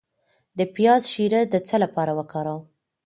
د 0.57 0.59
پیاز 0.75 1.01
شیره 1.13 1.41
د 1.53 1.55
څه 1.67 1.75
لپاره 1.83 2.11
وکاروم؟ 2.19 2.63